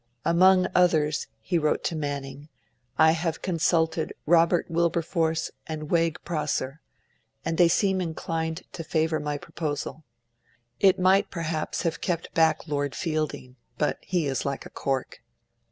[0.25, 2.49] 'Among others,' he wrote to Manning,
[2.97, 6.81] 'I have consulted Robert Wilberforce and Wegg Prosser,
[7.45, 10.03] and they seemed inclined to favour my proposal.
[10.79, 13.57] It might, perhaps, have kept back Lord Feilding.
[13.77, 15.21] But he is like a cork.'